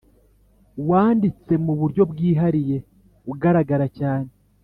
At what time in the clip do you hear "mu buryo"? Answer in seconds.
1.65-2.01